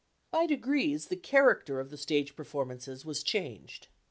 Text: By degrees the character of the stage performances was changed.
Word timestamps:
By 0.31 0.47
degrees 0.47 1.09
the 1.09 1.15
character 1.15 1.79
of 1.79 1.91
the 1.91 1.95
stage 1.97 2.35
performances 2.35 3.05
was 3.05 3.21
changed. 3.21 3.87